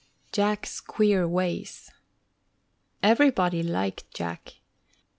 _JACK'S 0.31 0.79
QUEER 0.81 1.27
WAYS 1.27 1.91
Everybody 3.03 3.61
liked 3.61 4.11
Jack. 4.11 4.55